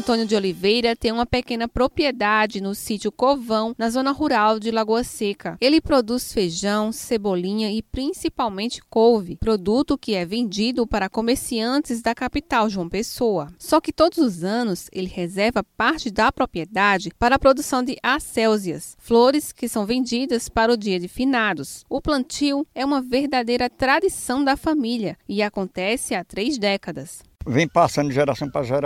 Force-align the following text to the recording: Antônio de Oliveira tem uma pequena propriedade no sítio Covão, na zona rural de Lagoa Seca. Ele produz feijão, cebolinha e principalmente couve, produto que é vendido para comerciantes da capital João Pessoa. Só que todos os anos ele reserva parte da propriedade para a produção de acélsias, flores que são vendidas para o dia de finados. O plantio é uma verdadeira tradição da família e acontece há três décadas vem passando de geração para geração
Antônio 0.00 0.24
de 0.24 0.34
Oliveira 0.34 0.96
tem 0.96 1.12
uma 1.12 1.26
pequena 1.26 1.68
propriedade 1.68 2.58
no 2.58 2.74
sítio 2.74 3.12
Covão, 3.12 3.74
na 3.76 3.90
zona 3.90 4.12
rural 4.12 4.58
de 4.58 4.70
Lagoa 4.70 5.04
Seca. 5.04 5.58
Ele 5.60 5.78
produz 5.78 6.32
feijão, 6.32 6.90
cebolinha 6.90 7.70
e 7.70 7.82
principalmente 7.82 8.80
couve, 8.88 9.36
produto 9.36 9.98
que 9.98 10.14
é 10.14 10.24
vendido 10.24 10.86
para 10.86 11.10
comerciantes 11.10 12.00
da 12.00 12.14
capital 12.14 12.70
João 12.70 12.88
Pessoa. 12.88 13.52
Só 13.58 13.78
que 13.78 13.92
todos 13.92 14.16
os 14.16 14.42
anos 14.42 14.88
ele 14.90 15.06
reserva 15.06 15.62
parte 15.62 16.10
da 16.10 16.32
propriedade 16.32 17.10
para 17.18 17.34
a 17.34 17.38
produção 17.38 17.82
de 17.82 17.98
acélsias, 18.02 18.96
flores 18.98 19.52
que 19.52 19.68
são 19.68 19.84
vendidas 19.84 20.48
para 20.48 20.72
o 20.72 20.78
dia 20.78 20.98
de 20.98 21.08
finados. 21.08 21.84
O 21.90 22.00
plantio 22.00 22.66
é 22.74 22.86
uma 22.86 23.02
verdadeira 23.02 23.68
tradição 23.68 24.42
da 24.42 24.56
família 24.56 25.18
e 25.28 25.42
acontece 25.42 26.14
há 26.14 26.24
três 26.24 26.56
décadas 26.56 27.20
vem 27.46 27.66
passando 27.66 28.08
de 28.08 28.14
geração 28.14 28.50
para 28.50 28.62
geração 28.62 28.80